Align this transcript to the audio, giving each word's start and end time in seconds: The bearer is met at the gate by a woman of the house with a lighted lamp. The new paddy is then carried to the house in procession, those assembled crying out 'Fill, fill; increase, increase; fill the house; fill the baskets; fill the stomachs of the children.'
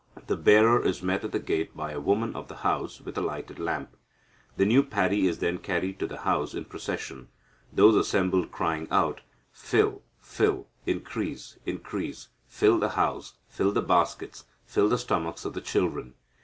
The 0.25 0.35
bearer 0.35 0.83
is 0.83 1.03
met 1.03 1.23
at 1.23 1.31
the 1.31 1.37
gate 1.37 1.77
by 1.77 1.91
a 1.91 1.99
woman 2.01 2.35
of 2.35 2.47
the 2.47 2.55
house 2.65 3.01
with 3.01 3.19
a 3.19 3.21
lighted 3.21 3.59
lamp. 3.59 3.95
The 4.57 4.65
new 4.65 4.81
paddy 4.81 5.27
is 5.27 5.37
then 5.37 5.59
carried 5.59 5.99
to 5.99 6.07
the 6.07 6.21
house 6.21 6.55
in 6.55 6.65
procession, 6.65 7.27
those 7.71 7.95
assembled 7.95 8.51
crying 8.51 8.87
out 8.89 9.21
'Fill, 9.51 10.01
fill; 10.19 10.65
increase, 10.87 11.57
increase; 11.67 12.29
fill 12.47 12.79
the 12.79 12.89
house; 12.89 13.35
fill 13.47 13.71
the 13.73 13.83
baskets; 13.83 14.45
fill 14.65 14.89
the 14.89 14.97
stomachs 14.97 15.45
of 15.45 15.53
the 15.53 15.61
children.' 15.61 16.15